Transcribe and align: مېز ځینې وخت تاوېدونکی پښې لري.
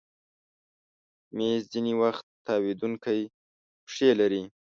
مېز 1.37 1.61
ځینې 1.73 1.93
وخت 2.01 2.25
تاوېدونکی 2.47 3.19
پښې 3.87 4.09
لري. 4.19 4.43